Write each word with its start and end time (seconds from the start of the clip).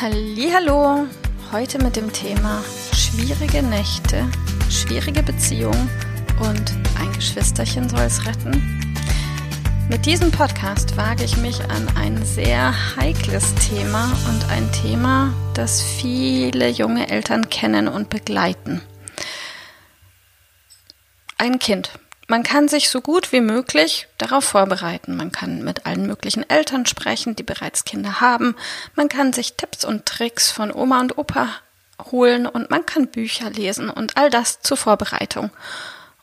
Hallo, 0.00 1.06
heute 1.52 1.78
mit 1.78 1.94
dem 1.96 2.12
Thema 2.12 2.64
schwierige 2.92 3.62
Nächte, 3.62 4.26
schwierige 4.68 5.22
Beziehungen 5.22 5.88
und 6.40 6.72
ein 6.98 7.12
Geschwisterchen 7.12 7.88
soll 7.88 8.00
es 8.00 8.26
retten. 8.26 8.82
Mit 9.88 10.06
diesem 10.06 10.30
Podcast 10.30 10.96
wage 10.96 11.24
ich 11.24 11.36
mich 11.36 11.60
an 11.70 11.88
ein 11.96 12.24
sehr 12.24 12.96
heikles 12.96 13.54
Thema 13.56 14.10
und 14.28 14.48
ein 14.50 14.70
Thema, 14.72 15.32
das 15.54 15.82
viele 15.82 16.68
junge 16.68 17.08
Eltern 17.08 17.48
kennen 17.48 17.86
und 17.86 18.08
begleiten. 18.08 18.80
Ein 21.38 21.58
Kind 21.58 21.92
man 22.32 22.44
kann 22.44 22.66
sich 22.66 22.88
so 22.88 23.02
gut 23.02 23.30
wie 23.32 23.42
möglich 23.42 24.08
darauf 24.16 24.44
vorbereiten. 24.44 25.18
Man 25.18 25.32
kann 25.32 25.62
mit 25.62 25.84
allen 25.84 26.06
möglichen 26.06 26.48
Eltern 26.48 26.86
sprechen, 26.86 27.36
die 27.36 27.42
bereits 27.42 27.84
Kinder 27.84 28.22
haben. 28.22 28.56
Man 28.94 29.10
kann 29.10 29.34
sich 29.34 29.52
Tipps 29.58 29.84
und 29.84 30.06
Tricks 30.06 30.50
von 30.50 30.72
Oma 30.72 31.00
und 31.00 31.18
Opa 31.18 31.50
holen 32.10 32.46
und 32.46 32.70
man 32.70 32.86
kann 32.86 33.08
Bücher 33.08 33.50
lesen 33.50 33.90
und 33.90 34.16
all 34.16 34.30
das 34.30 34.62
zur 34.62 34.78
Vorbereitung. 34.78 35.50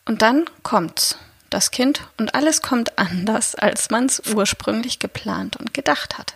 Und 0.04 0.24
dann 0.24 0.46
kommt's, 0.64 1.20
das 1.52 1.70
Kind, 1.70 2.02
und 2.18 2.34
alles 2.34 2.64
kommt 2.64 2.98
anders, 2.98 3.54
als 3.54 3.92
man's 3.92 4.20
ursprünglich 4.34 4.98
geplant 4.98 5.58
und 5.58 5.76
gedacht 5.76 6.18
hat. 6.18 6.34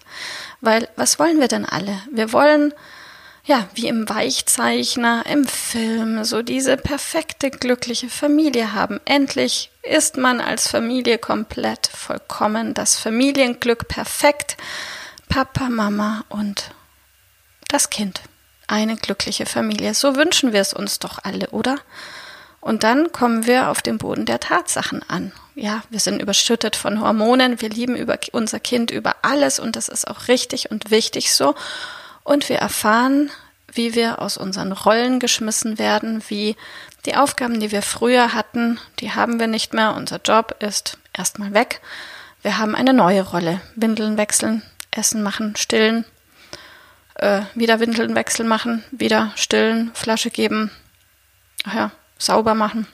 Weil 0.61 0.87
was 0.97 1.17
wollen 1.17 1.39
wir 1.39 1.47
denn 1.47 1.65
alle? 1.65 1.99
Wir 2.11 2.31
wollen 2.31 2.75
ja, 3.45 3.67
wie 3.75 3.87
im 3.87 4.07
Weichzeichner, 4.07 5.25
im 5.25 5.45
Film, 5.45 6.23
so 6.23 6.41
diese 6.41 6.77
perfekte, 6.77 7.51
glückliche 7.51 8.09
Familie 8.09 8.73
haben. 8.73 9.01
Endlich 9.03 9.69
ist 9.81 10.15
man 10.15 10.39
als 10.39 10.69
Familie 10.69 11.17
komplett 11.17 11.87
vollkommen, 11.87 12.73
das 12.73 12.97
Familienglück 12.97 13.89
perfekt. 13.89 14.55
Papa, 15.27 15.69
Mama 15.69 16.23
und 16.29 16.71
das 17.67 17.89
Kind. 17.89 18.21
Eine 18.67 18.95
glückliche 18.95 19.45
Familie. 19.45 19.93
So 19.93 20.15
wünschen 20.15 20.53
wir 20.53 20.61
es 20.61 20.73
uns 20.73 20.99
doch 20.99 21.19
alle, 21.23 21.49
oder? 21.49 21.79
Und 22.61 22.83
dann 22.83 23.11
kommen 23.11 23.45
wir 23.45 23.69
auf 23.69 23.81
den 23.81 23.97
Boden 23.97 24.25
der 24.25 24.39
Tatsachen 24.39 25.03
an. 25.09 25.33
Ja, 25.55 25.83
wir 25.89 25.99
sind 25.99 26.21
überschüttet 26.21 26.77
von 26.77 27.01
Hormonen, 27.01 27.59
wir 27.59 27.69
lieben 27.69 27.97
über 27.97 28.17
unser 28.31 28.61
Kind 28.61 28.89
über 28.89 29.17
alles 29.21 29.59
und 29.59 29.75
das 29.75 29.89
ist 29.89 30.07
auch 30.07 30.29
richtig 30.29 30.71
und 30.71 30.91
wichtig 30.91 31.33
so. 31.33 31.55
Und 32.23 32.49
wir 32.49 32.57
erfahren, 32.57 33.31
wie 33.71 33.95
wir 33.95 34.21
aus 34.21 34.37
unseren 34.37 34.71
Rollen 34.71 35.19
geschmissen 35.19 35.79
werden, 35.79 36.23
wie 36.27 36.55
die 37.05 37.15
Aufgaben, 37.15 37.59
die 37.59 37.71
wir 37.71 37.81
früher 37.81 38.33
hatten, 38.33 38.79
die 38.99 39.11
haben 39.11 39.39
wir 39.39 39.47
nicht 39.47 39.73
mehr. 39.73 39.95
Unser 39.95 40.21
Job 40.23 40.55
ist 40.59 40.97
erstmal 41.11 41.53
weg. 41.53 41.81
Wir 42.41 42.57
haben 42.57 42.75
eine 42.75 42.93
neue 42.93 43.23
Rolle. 43.23 43.61
Windeln 43.75 44.17
wechseln, 44.17 44.61
Essen 44.91 45.23
machen, 45.23 45.55
stillen, 45.55 46.05
äh, 47.15 47.41
wieder 47.55 47.79
Windeln 47.79 48.15
wechseln 48.15 48.47
machen, 48.47 48.83
wieder 48.91 49.31
stillen, 49.35 49.91
Flasche 49.93 50.29
geben, 50.29 50.71
ach 51.65 51.73
ja, 51.73 51.91
sauber 52.17 52.55
machen. 52.55 52.87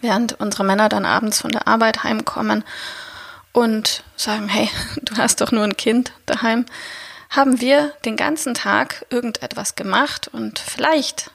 Während 0.00 0.38
unsere 0.40 0.64
Männer 0.64 0.88
dann 0.88 1.04
abends 1.04 1.40
von 1.40 1.50
der 1.50 1.66
Arbeit 1.66 2.04
heimkommen 2.04 2.64
und 3.52 4.04
sagen, 4.16 4.48
hey, 4.48 4.70
du 5.02 5.16
hast 5.16 5.40
doch 5.40 5.52
nur 5.52 5.64
ein 5.64 5.76
Kind 5.76 6.12
daheim 6.26 6.66
haben 7.30 7.60
wir 7.60 7.92
den 8.04 8.16
ganzen 8.16 8.54
Tag 8.54 9.04
irgendetwas 9.10 9.74
gemacht 9.74 10.28
und 10.28 10.58
vielleicht 10.58 11.30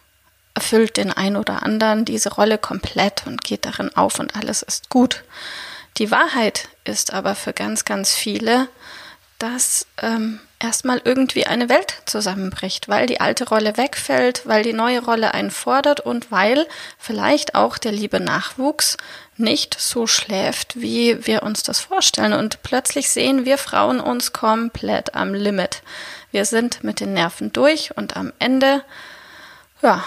erfüllt 0.55 0.97
den 0.97 1.11
ein 1.11 1.35
oder 1.35 1.63
anderen 1.63 2.05
diese 2.05 2.33
Rolle 2.33 2.57
komplett 2.57 3.25
und 3.25 3.43
geht 3.43 3.65
darin 3.65 3.95
auf 3.95 4.19
und 4.19 4.35
alles 4.35 4.61
ist 4.61 4.89
gut. 4.89 5.23
Die 5.97 6.11
Wahrheit 6.11 6.69
ist 6.83 7.13
aber 7.13 7.35
für 7.35 7.53
ganz, 7.53 7.85
ganz 7.85 8.13
viele, 8.13 8.67
dass 9.39 9.85
ähm, 10.01 10.39
erstmal 10.63 11.01
irgendwie 11.03 11.45
eine 11.45 11.67
Welt 11.67 12.01
zusammenbricht, 12.05 12.87
weil 12.87 13.05
die 13.05 13.19
alte 13.19 13.47
Rolle 13.49 13.77
wegfällt, 13.77 14.43
weil 14.45 14.63
die 14.63 14.73
neue 14.73 15.03
Rolle 15.03 15.33
einen 15.33 15.51
fordert 15.51 15.99
und 15.99 16.31
weil 16.31 16.65
vielleicht 16.97 17.53
auch 17.53 17.77
der 17.77 17.91
liebe 17.91 18.19
Nachwuchs 18.19 18.97
nicht 19.35 19.79
so 19.79 20.07
schläft, 20.07 20.79
wie 20.79 21.27
wir 21.27 21.43
uns 21.43 21.63
das 21.63 21.79
vorstellen. 21.79 22.33
Und 22.33 22.63
plötzlich 22.63 23.09
sehen 23.09 23.45
wir 23.45 23.57
Frauen 23.57 23.99
uns 23.99 24.31
komplett 24.31 25.15
am 25.15 25.33
Limit. 25.33 25.83
Wir 26.31 26.45
sind 26.45 26.83
mit 26.83 26.99
den 26.99 27.13
Nerven 27.13 27.51
durch 27.51 27.95
und 27.97 28.15
am 28.15 28.31
Ende, 28.39 28.83
ja, 29.81 30.03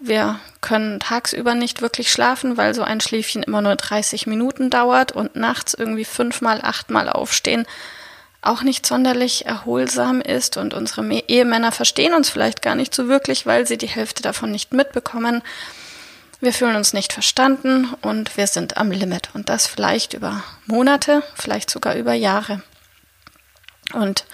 wir 0.00 0.38
können 0.60 1.00
tagsüber 1.00 1.54
nicht 1.54 1.82
wirklich 1.82 2.10
schlafen, 2.10 2.56
weil 2.56 2.72
so 2.72 2.82
ein 2.82 3.00
Schläfchen 3.00 3.42
immer 3.42 3.60
nur 3.60 3.76
30 3.76 4.26
Minuten 4.26 4.70
dauert 4.70 5.12
und 5.12 5.36
nachts 5.36 5.74
irgendwie 5.74 6.04
fünfmal, 6.04 6.60
achtmal 6.62 7.08
aufstehen 7.08 7.66
auch 8.48 8.62
nicht 8.62 8.86
sonderlich 8.86 9.46
erholsam 9.46 10.20
ist 10.20 10.56
und 10.56 10.74
unsere 10.74 11.06
Ehemänner 11.28 11.70
verstehen 11.70 12.14
uns 12.14 12.30
vielleicht 12.30 12.62
gar 12.62 12.74
nicht 12.74 12.94
so 12.94 13.08
wirklich, 13.08 13.46
weil 13.46 13.66
sie 13.66 13.78
die 13.78 13.88
Hälfte 13.88 14.22
davon 14.22 14.50
nicht 14.50 14.72
mitbekommen. 14.72 15.42
Wir 16.40 16.52
fühlen 16.52 16.76
uns 16.76 16.92
nicht 16.92 17.12
verstanden 17.12 17.92
und 18.00 18.36
wir 18.36 18.46
sind 18.46 18.76
am 18.76 18.90
Limit 18.90 19.30
und 19.34 19.48
das 19.48 19.66
vielleicht 19.66 20.14
über 20.14 20.42
Monate, 20.66 21.22
vielleicht 21.34 21.68
sogar 21.68 21.96
über 21.96 22.14
Jahre. 22.14 22.62
Und 23.92 24.24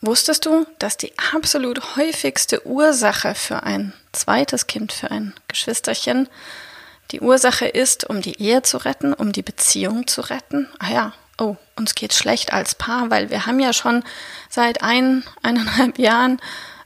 wusstest 0.00 0.46
du, 0.46 0.66
dass 0.78 0.96
die 0.96 1.12
absolut 1.34 1.96
häufigste 1.96 2.66
Ursache 2.66 3.34
für 3.34 3.62
ein 3.64 3.92
zweites 4.12 4.66
Kind, 4.66 4.92
für 4.92 5.10
ein 5.10 5.34
Geschwisterchen, 5.48 6.28
die 7.10 7.20
Ursache 7.20 7.66
ist, 7.66 8.08
um 8.08 8.20
die 8.20 8.40
Ehe 8.40 8.62
zu 8.62 8.76
retten, 8.76 9.14
um 9.14 9.32
die 9.32 9.42
Beziehung 9.42 10.06
zu 10.06 10.20
retten? 10.20 10.68
Ah 10.78 10.90
ja, 10.90 11.12
oh, 11.40 11.56
uns 11.76 11.94
geht's 11.94 12.18
schlecht 12.18 12.52
als 12.52 12.74
Paar, 12.74 13.10
weil 13.10 13.30
wir 13.30 13.46
haben 13.46 13.58
ja 13.58 13.72
schon 13.72 14.04
seit 14.48 14.82
ein, 14.82 15.24
eineinhalb 15.42 15.98
Jahren 15.98 16.40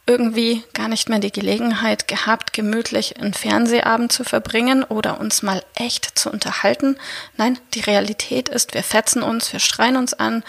irgendwie 0.07 0.63
gar 0.75 0.89
nicht 0.89 1.09
mehr 1.09 1.19
die 1.19 1.33
Gelegenheit 1.33 2.09
gehabt, 2.09 2.53
gemütlich 2.53 3.19
einen 3.19 3.33
Fernsehabend 3.33 4.13
zu 4.13 4.23
verbringen 4.23 4.85
oder 4.85 5.19
uns 5.19 5.43
mal 5.43 5.65
echt 5.75 6.19
zu 6.19 6.31
unterhalten. 6.31 6.99
Nein, 7.37 7.59
die 7.73 7.81
Realität 7.81 8.49
ist, 8.49 8.75
wir 8.75 8.83
fetzen 8.83 9.23
uns, 9.23 9.53
wir 9.53 9.61
schreien 9.61 9.97
uns 9.97 10.13
an 10.13 10.45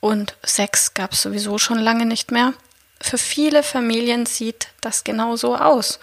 und 0.00 0.36
Sex 0.42 0.94
gab 0.94 1.12
es 1.12 1.22
sowieso 1.22 1.58
schon 1.58 1.78
lange 1.78 2.04
nicht 2.04 2.30
mehr. 2.30 2.52
Für 3.00 3.18
viele 3.18 3.62
Familien 3.62 4.26
sieht 4.26 4.68
das 4.82 5.04
genau 5.04 5.36
so 5.36 5.56
aus. 5.56 5.98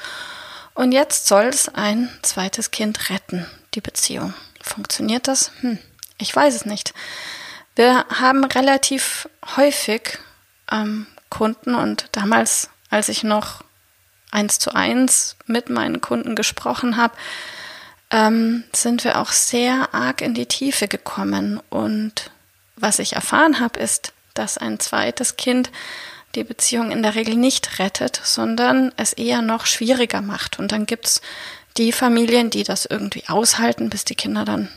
Und 0.74 0.92
jetzt 0.92 1.28
soll 1.28 1.46
es 1.46 1.70
ein 1.70 2.10
zweites 2.24 2.72
Kind 2.72 3.10
retten, 3.10 3.46
die 3.76 3.82
Beziehung. 3.82 4.34
Funktioniert 4.62 5.28
das? 5.28 5.52
Hm, 5.62 5.80
ich 6.18 6.36
weiß 6.36 6.56
es 6.56 6.66
nicht. 6.66 6.94
Wir 7.76 8.06
haben 8.10 8.44
relativ 8.44 9.30
häufig 9.56 10.18
ähm, 10.72 11.08
Kunden 11.30 11.76
und 11.76 12.08
damals 12.12 12.70
als 12.90 13.10
ich 13.10 13.24
noch 13.24 13.64
eins 14.32 14.60
zu 14.60 14.74
eins 14.74 15.36
mit 15.46 15.70
meinen 15.70 16.02
Kunden 16.02 16.36
gesprochen 16.36 16.98
habe, 16.98 17.16
ähm, 18.12 18.64
sind 18.74 19.04
wir 19.04 19.20
auch 19.20 19.32
sehr 19.32 19.94
arg 19.94 20.22
in 20.22 20.34
die 20.34 20.46
Tiefe 20.46 20.88
gekommen. 20.88 21.60
Und 21.70 22.32
was 22.76 23.00
ich 23.00 23.14
erfahren 23.14 23.60
habe, 23.60 23.80
ist, 23.80 24.14
dass 24.34 24.58
ein 24.58 24.80
zweites 24.80 25.38
Kind 25.38 25.72
die 26.36 26.44
Beziehung 26.44 26.92
in 26.92 27.04
der 27.04 27.16
Regel 27.16 27.36
nicht 27.36 27.80
rettet, 27.80 28.20
sondern 28.24 28.92
es 28.98 29.14
eher 29.14 29.42
noch 29.42 29.66
schwieriger 29.66 30.22
macht. 30.22 30.60
Und 30.60 30.72
dann 30.72 30.86
gibt's 30.86 31.22
die 31.78 31.92
Familien, 31.92 32.50
die 32.50 32.64
das 32.64 32.86
irgendwie 32.86 33.28
aushalten, 33.28 33.90
bis 33.90 34.06
die 34.06 34.16
Kinder 34.16 34.46
dann 34.46 34.70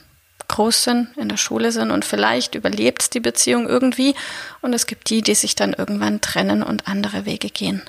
groß 0.51 0.85
sind, 0.85 1.17
in 1.17 1.29
der 1.29 1.37
Schule 1.37 1.71
sind 1.71 1.91
und 1.93 2.05
vielleicht 2.05 2.55
überlebt 2.55 3.15
die 3.15 3.21
Beziehung 3.21 3.69
irgendwie 3.69 4.15
und 4.61 4.75
es 4.75 4.87
gibt 4.87 5.09
die, 5.09 5.23
die 5.23 5.37
sich 5.37 5.55
dann 5.55 5.73
irgendwann 5.73 6.21
trennen 6.21 6.63
und 6.63 6.89
andere 6.89 7.25
Wege 7.25 7.49
gehen. 7.49 7.83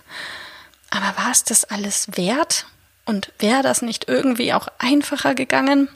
Aber 0.92 1.18
war 1.18 1.32
es 1.32 1.44
das 1.44 1.66
alles 1.66 2.08
wert? 2.16 2.68
Und 3.06 3.32
wäre 3.40 3.64
das 3.64 3.82
nicht 3.82 4.08
irgendwie 4.08 4.54
auch 4.54 4.68
einfacher 4.78 5.34
gegangen? 5.34 5.90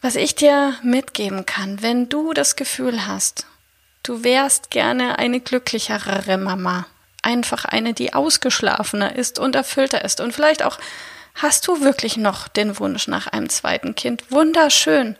Was 0.00 0.16
ich 0.16 0.34
dir 0.34 0.74
mitgeben 0.82 1.44
kann, 1.44 1.82
wenn 1.82 2.08
du 2.08 2.32
das 2.32 2.56
Gefühl 2.56 3.06
hast, 3.06 3.46
du 4.02 4.24
wärst 4.24 4.70
gerne 4.70 5.18
eine 5.18 5.40
glücklichere 5.40 6.38
Mama, 6.38 6.86
einfach 7.22 7.66
eine, 7.66 7.92
die 7.92 8.14
ausgeschlafener 8.14 9.14
ist 9.14 9.38
und 9.38 9.56
erfüllter 9.56 10.04
ist 10.04 10.20
und 10.20 10.32
vielleicht 10.32 10.62
auch 10.62 10.78
Hast 11.36 11.68
du 11.68 11.82
wirklich 11.82 12.16
noch 12.16 12.48
den 12.48 12.78
Wunsch 12.78 13.08
nach 13.08 13.26
einem 13.26 13.50
zweiten 13.50 13.94
Kind? 13.94 14.30
Wunderschön. 14.30 15.16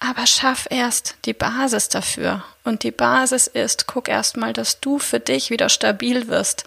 Aber 0.00 0.26
schaff 0.26 0.66
erst 0.70 1.14
die 1.24 1.32
Basis 1.32 1.88
dafür. 1.88 2.42
Und 2.64 2.82
die 2.82 2.90
Basis 2.90 3.46
ist, 3.46 3.86
guck 3.86 4.08
erst 4.08 4.36
mal, 4.36 4.52
dass 4.52 4.80
du 4.80 4.98
für 4.98 5.20
dich 5.20 5.50
wieder 5.50 5.68
stabil 5.68 6.26
wirst 6.26 6.64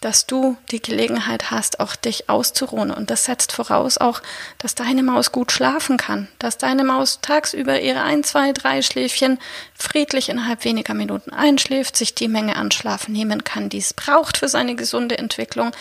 dass 0.00 0.26
du 0.26 0.56
die 0.70 0.80
Gelegenheit 0.80 1.50
hast, 1.50 1.78
auch 1.78 1.94
dich 1.94 2.30
auszuruhen. 2.30 2.90
Und 2.90 3.10
das 3.10 3.24
setzt 3.24 3.52
voraus 3.52 3.98
auch, 3.98 4.22
dass 4.58 4.74
deine 4.74 5.02
Maus 5.02 5.30
gut 5.30 5.52
schlafen 5.52 5.98
kann, 5.98 6.28
dass 6.38 6.56
deine 6.56 6.84
Maus 6.84 7.20
tagsüber 7.20 7.80
ihre 7.80 8.02
ein, 8.02 8.24
zwei, 8.24 8.52
drei 8.52 8.80
Schläfchen 8.80 9.38
friedlich 9.74 10.30
innerhalb 10.30 10.64
weniger 10.64 10.94
Minuten 10.94 11.32
einschläft, 11.32 11.96
sich 11.96 12.14
die 12.14 12.28
Menge 12.28 12.56
an 12.56 12.70
Schlaf 12.70 13.08
nehmen 13.08 13.44
kann, 13.44 13.68
die 13.68 13.78
es 13.78 13.92
braucht 13.92 14.38
für 14.38 14.48
seine 14.48 14.74
gesunde 14.74 15.18
Entwicklung, 15.18 15.72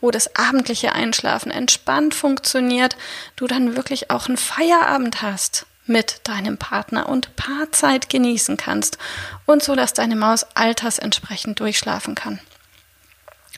wo 0.00 0.10
das 0.10 0.34
abendliche 0.34 0.92
Einschlafen 0.92 1.52
entspannt 1.52 2.14
funktioniert, 2.14 2.96
du 3.36 3.46
dann 3.46 3.76
wirklich 3.76 4.10
auch 4.10 4.26
einen 4.26 4.36
Feierabend 4.36 5.22
hast 5.22 5.66
mit 5.86 6.20
deinem 6.24 6.58
Partner 6.58 7.08
und 7.08 7.34
Paarzeit 7.36 8.10
genießen 8.10 8.56
kannst 8.56 8.98
und 9.46 9.62
so, 9.62 9.74
dass 9.74 9.94
deine 9.94 10.16
Maus 10.16 10.44
altersentsprechend 10.54 11.60
durchschlafen 11.60 12.14
kann. 12.14 12.40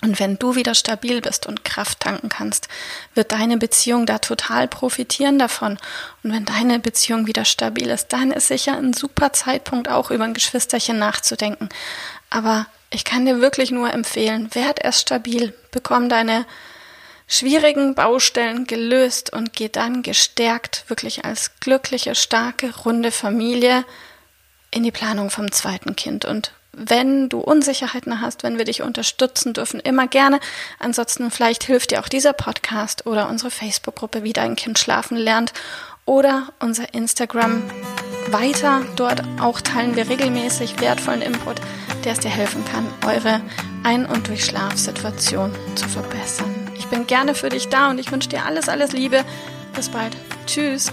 Und 0.03 0.19
wenn 0.19 0.39
du 0.39 0.55
wieder 0.57 0.75
stabil 0.75 1.21
bist 1.21 1.47
und 1.47 1.65
Kraft 1.65 2.01
tanken 2.01 2.31
kannst, 2.31 2.69
wird 3.15 3.33
deine 3.33 3.59
Beziehung 3.59 4.07
da 4.07 4.19
total 4.19 4.67
profitieren 4.67 5.39
davon. 5.39 5.79
Und 6.23 6.33
wenn 6.33 6.47
deine 6.47 6.79
Beziehung 6.79 7.27
wieder 7.27 7.45
stabil 7.45 7.91
ist, 7.91 8.09
dann 8.09 8.31
ist 8.31 8.49
sicher 8.49 8.77
ein 8.77 8.95
super 8.95 9.33
Zeitpunkt 9.33 9.89
auch 9.91 10.11
über 10.11 10.25
ein 10.25 10.35
Geschwisterchen 10.35 10.99
nachzudenken. 10.99 11.69
Aber 12.31 12.67
ich 12.91 13.05
kann 13.05 13.27
dir 13.27 13.41
wirklich 13.41 13.71
nur 13.71 13.93
empfehlen, 13.93 14.55
werd 14.55 14.83
erst 14.83 15.03
stabil, 15.03 15.53
bekomm 15.71 16.09
deine 16.09 16.47
schwierigen 17.29 17.95
Baustellen 17.95 18.67
gelöst 18.67 19.33
und 19.33 19.53
geh 19.53 19.69
dann 19.69 20.03
gestärkt, 20.03 20.85
wirklich 20.89 21.25
als 21.25 21.61
glückliche, 21.61 22.15
starke, 22.15 22.75
runde 22.85 23.13
Familie 23.13 23.85
in 24.73 24.83
die 24.83 24.91
Planung 24.91 25.31
vom 25.31 25.53
zweiten 25.53 25.95
Kind. 25.95 26.25
Und 26.25 26.53
wenn 26.89 27.29
du 27.29 27.39
Unsicherheiten 27.41 28.21
hast, 28.21 28.43
wenn 28.43 28.57
wir 28.59 28.65
dich 28.65 28.83
unterstützen 28.83 29.53
dürfen, 29.53 29.81
immer 29.81 30.07
gerne. 30.07 30.41
Ansonsten 30.79 31.31
vielleicht 31.31 31.65
hilft 31.65 31.91
dir 31.91 32.01
auch 32.01 32.09
dieser 32.09 32.33
Podcast 32.33 33.07
oder 33.07 33.29
unsere 33.29 33.51
Facebook-Gruppe, 33.51 34.23
wie 34.23 34.33
dein 34.33 34.57
Kind 34.57 34.79
schlafen 34.79 35.17
lernt 35.17 35.53
oder 36.07 36.49
unser 36.59 36.95
Instagram 36.95 37.63
weiter. 38.31 38.83
Dort 38.97 39.23
auch 39.41 39.61
teilen 39.61 39.95
wir 39.95 40.09
regelmäßig 40.09 40.81
wertvollen 40.81 41.23
Input, 41.23 41.61
der 42.05 42.15
es 42.15 42.21
dir 42.21 42.31
helfen 42.31 42.65
kann, 42.65 42.87
eure 43.07 43.41
Ein- 43.85 44.07
und 44.07 44.29
Durchschlafsituation 44.29 45.55
zu 45.75 45.89
verbessern. 45.89 46.55
Ich 46.79 46.87
bin 46.87 47.07
gerne 47.07 47.35
für 47.35 47.51
dich 47.51 47.69
da 47.69 47.91
und 47.91 47.99
ich 47.99 48.11
wünsche 48.11 48.29
dir 48.29 48.45
alles, 48.45 48.69
alles 48.69 48.93
Liebe. 48.93 49.25
Bis 49.75 49.89
bald. 49.89 50.17
Tschüss. 50.47 50.93